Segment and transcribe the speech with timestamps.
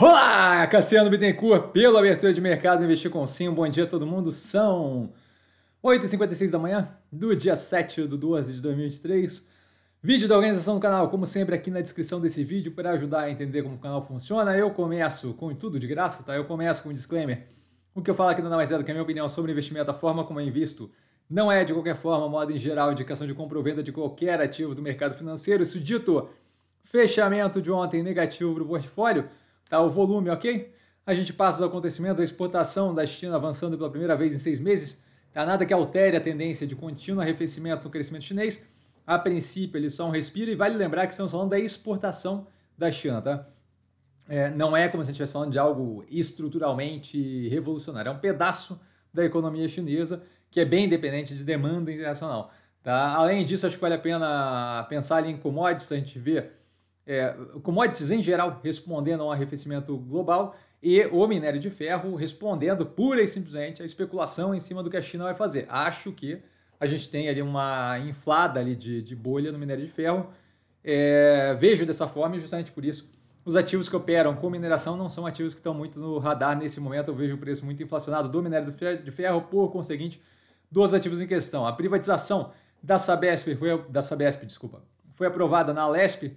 [0.00, 3.50] Olá, Cassiano Bittencourt, pela abertura de mercado Investir com Sim.
[3.50, 4.30] Bom dia a todo mundo.
[4.30, 5.12] São
[5.82, 9.48] 8h56 da manhã do dia 7 do 12 de 2023.
[10.00, 13.30] Vídeo da organização do canal, como sempre, aqui na descrição desse vídeo para ajudar a
[13.30, 14.56] entender como o canal funciona.
[14.56, 16.36] Eu começo com tudo de graça, tá?
[16.36, 17.48] Eu começo com um disclaimer.
[17.92, 19.90] O que eu falo aqui nada mais é do que a minha opinião sobre investimento,
[19.90, 20.88] a forma como eu invisto.
[21.28, 24.40] Não é, de qualquer forma, modo em geral, indicação de compra ou venda de qualquer
[24.40, 25.64] ativo do mercado financeiro.
[25.64, 26.28] Isso dito,
[26.84, 29.28] fechamento de ontem negativo para o portfólio
[29.68, 29.80] tá?
[29.80, 30.72] o volume, ok?
[31.06, 34.60] A gente passa os acontecimentos, a exportação da China avançando pela primeira vez em seis
[34.60, 34.98] meses,
[35.32, 35.44] tá?
[35.46, 38.64] nada que altere a tendência de contínuo arrefecimento no crescimento chinês.
[39.06, 42.92] A princípio, ele só um respiro, e vale lembrar que estamos falando da exportação da
[42.92, 43.46] China, tá?
[44.28, 48.18] É, não é como se a gente estivesse falando de algo estruturalmente revolucionário, é um
[48.18, 48.78] pedaço
[49.12, 52.52] da economia chinesa que é bem dependente de demanda internacional.
[52.82, 53.14] Tá?
[53.14, 56.50] Além disso, acho que vale a pena pensar em commodities, a gente vê
[57.08, 62.84] é, commodities em geral respondendo a um arrefecimento global e o minério de ferro respondendo
[62.84, 65.66] pura e simplesmente à especulação em cima do que a China vai fazer.
[65.70, 66.42] Acho que
[66.78, 70.28] a gente tem ali uma inflada ali de, de bolha no minério de ferro.
[70.84, 73.10] É, vejo dessa forma e justamente por isso
[73.42, 76.78] os ativos que operam com mineração não são ativos que estão muito no radar nesse
[76.78, 77.08] momento.
[77.08, 80.20] Eu vejo o preço muito inflacionado do minério de ferro, por conseguinte,
[80.70, 81.66] dos ativos em questão.
[81.66, 84.82] A privatização da Sabesp foi, da Sabesp, desculpa,
[85.14, 86.36] foi aprovada na Lesp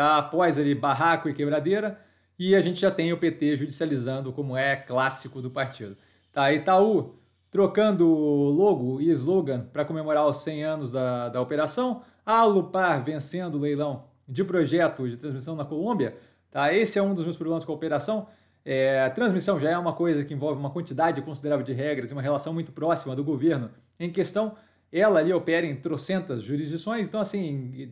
[0.00, 0.16] tá?
[0.16, 2.00] após ali barraco e quebradeira,
[2.38, 5.94] e a gente já tem o PT judicializando, como é clássico do partido.
[6.32, 7.16] Tá, Itaú
[7.50, 13.58] trocando logo e slogan para comemorar os 100 anos da, da operação, Alupar vencendo o
[13.58, 16.16] leilão de projeto de transmissão na Colômbia,
[16.50, 16.72] tá?
[16.72, 18.26] esse é um dos meus problemas com a operação,
[18.64, 22.14] é, a transmissão já é uma coisa que envolve uma quantidade considerável de regras e
[22.14, 24.54] uma relação muito próxima do governo em questão.
[24.92, 27.88] Ela ali opera em trocentas jurisdições, então assim,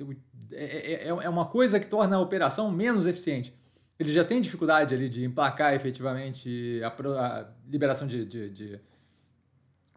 [0.53, 3.55] é, é, é, é uma coisa que torna a operação menos eficiente.
[3.99, 8.81] Ele já tem dificuldade ali de emplacar efetivamente a, a liberação de, de, de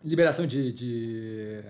[0.04, 1.64] liberação de, de,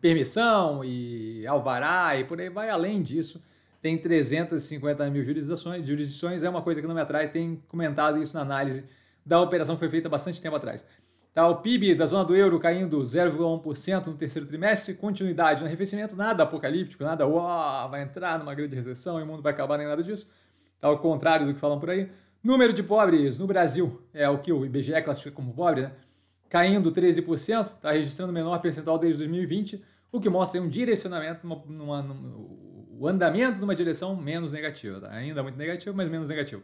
[0.00, 2.68] permissão e alvará e por aí vai.
[2.68, 3.42] Além disso,
[3.80, 5.86] tem 350 mil jurisdições.
[5.86, 7.28] Jurisdições é uma coisa que não me atrai.
[7.28, 8.84] Tem comentado isso na análise
[9.24, 10.84] da operação que foi feita bastante tempo atrás.
[11.32, 16.16] Tá, o PIB da zona do euro caindo 0,1% no terceiro trimestre, continuidade no arrefecimento,
[16.16, 19.86] nada apocalíptico, nada uau, vai entrar numa grande recessão e o mundo vai acabar, nem
[19.86, 20.28] nada disso.
[20.80, 22.10] Tá, ao contrário do que falam por aí.
[22.42, 25.92] Número de pobres no Brasil, é o que o IBGE classifica como pobre, né?
[26.48, 31.62] caindo 13%, está registrando o menor percentual desde 2020, o que mostra um direcionamento, numa,
[31.66, 32.60] numa, numa,
[32.98, 35.00] o andamento numa direção menos negativa.
[35.00, 35.12] Tá?
[35.12, 36.62] Ainda muito negativo, mas menos negativo.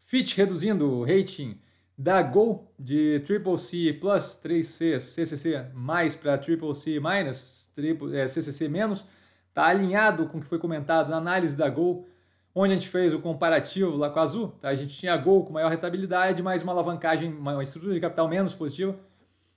[0.00, 1.58] Fitch reduzindo o rating
[2.00, 8.26] da Go de Triple C Plus 3C CCC mais para Triple C minus triple, é,
[8.26, 9.04] CCC menos
[9.50, 12.06] está alinhado com o que foi comentado na análise da Go
[12.54, 14.70] onde a gente fez o comparativo lá com a Azul tá?
[14.70, 18.28] a gente tinha a Go com maior rentabilidade mais uma alavancagem uma estrutura de capital
[18.28, 18.96] menos positiva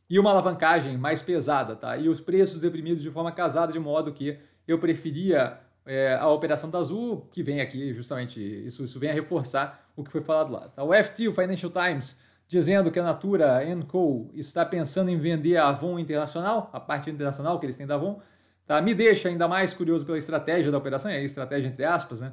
[0.10, 4.12] e uma alavancagem mais pesada tá e os preços deprimidos de forma casada de modo
[4.12, 4.38] que
[4.68, 9.14] eu preferia é, a operação da Azul que vem aqui justamente isso isso vem a
[9.14, 10.84] reforçar o que foi falado lá tá?
[10.84, 12.22] o FT o Financial Times
[12.54, 17.60] dizendo que a Natura Co está pensando em vender a Avon Internacional, a parte internacional
[17.60, 18.22] que eles têm da Avon,
[18.68, 18.80] tá?
[18.80, 22.32] me deixa ainda mais curioso pela estratégia da operação, é a estratégia entre aspas, né?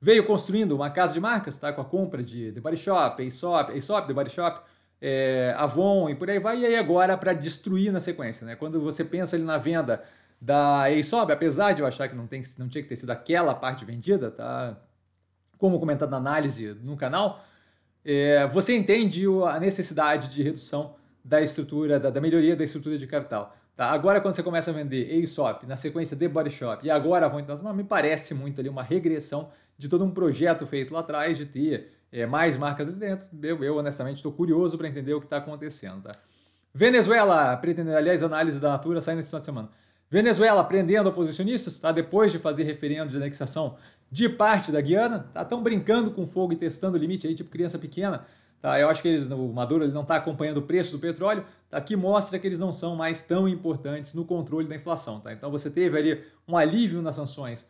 [0.00, 1.74] Veio construindo uma casa de marcas, tá?
[1.74, 4.60] Com a compra de The Body Shop, Aesop, Aesop The Body Shop,
[5.00, 8.56] é, Avon e por aí vai, e aí agora para destruir na sequência, né?
[8.56, 10.02] Quando você pensa ali na venda
[10.40, 13.54] da Aesop, apesar de eu achar que não, tem, não tinha que ter sido aquela
[13.54, 14.74] parte vendida, tá?
[15.58, 17.44] Como comentado na análise no canal,
[18.04, 20.94] é, você entende a necessidade de redução
[21.24, 23.56] da estrutura, da, da melhoria da estrutura de capital.
[23.76, 23.90] Tá?
[23.90, 27.28] Agora, quando você começa a vender Aesop, na sequência de Body Shop, e agora a
[27.28, 31.36] Avon Internacional, me parece muito ali uma regressão de todo um projeto feito lá atrás
[31.36, 33.26] de ter é, mais marcas ali dentro.
[33.42, 36.02] Eu, eu honestamente, estou curioso para entender o que está acontecendo.
[36.02, 36.14] Tá?
[36.72, 39.70] Venezuela, pretendendo, aliás, análise da Natura sai nesse final de semana.
[40.10, 41.90] Venezuela prendendo oposicionistas, tá?
[41.90, 43.76] depois de fazer referendo de anexação
[44.10, 45.42] de parte da Guiana, tá?
[45.42, 48.24] Estão brincando com fogo e testando o limite aí, tipo criança pequena.
[48.62, 48.78] Tá?
[48.78, 51.80] Eu acho que eles, o Maduro ele não está acompanhando o preço do petróleo, tá?
[51.80, 55.20] que mostra que eles não são mais tão importantes no controle da inflação.
[55.20, 55.32] Tá?
[55.32, 57.66] Então você teve ali um alívio nas sanções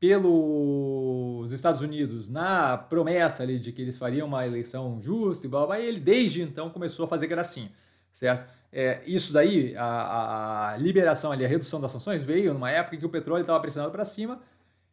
[0.00, 5.66] pelos Estados Unidos na promessa ali de que eles fariam uma eleição justa e blá,
[5.66, 7.70] blá, blá e ele desde então começou a fazer gracinha,
[8.12, 8.50] certo?
[8.72, 12.98] É, isso daí, a, a, liberação ali, a redução das sanções veio numa época em
[13.00, 14.40] que o petróleo estava pressionado para cima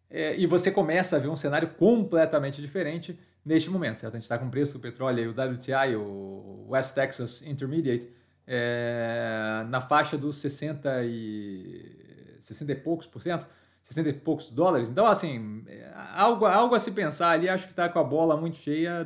[0.10, 4.14] é, e você começa a ver um cenário completamente diferente neste momento, certo?
[4.16, 8.10] A gente está com o preço do petróleo, o WTI, o West Texas Intermediate,
[8.48, 13.46] é, na faixa dos 60 e, 60 e poucos por cento,
[13.84, 14.90] 60 e poucos dólares.
[14.90, 18.36] Então, assim, é, algo, algo a se pensar ali, acho que está com a bola
[18.36, 19.06] muito cheia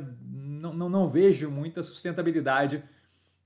[0.62, 2.82] não, não, não vejo muita sustentabilidade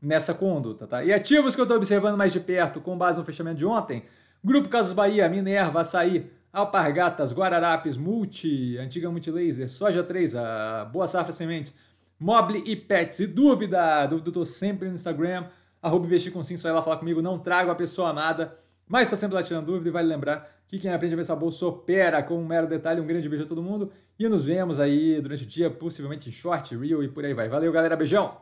[0.00, 1.04] nessa conduta, tá?
[1.04, 4.04] E ativos que eu estou observando mais de perto, com base no fechamento de ontem,
[4.44, 11.32] Grupo Casas Bahia, Minerva, Açaí, Alpargatas, Guararapes, Multi, Antiga Multilaser, Soja 3, a Boa Safra
[11.32, 11.74] Sementes,
[12.18, 13.20] Mobile e Pets.
[13.20, 15.46] E dúvida, dúvida, eu tô sempre no Instagram,
[15.82, 18.54] arroba investir com sim, só lá falar comigo, não trago a pessoa amada,
[18.88, 21.66] mas estou sempre lá tirando dúvida e vale lembrar que quem aprende a pensar bolsa
[21.66, 23.00] opera com um mero detalhe.
[23.00, 26.32] Um grande beijo a todo mundo e nos vemos aí durante o dia, possivelmente em
[26.32, 27.48] short, reel e por aí vai.
[27.48, 28.34] Valeu, galera, beijão!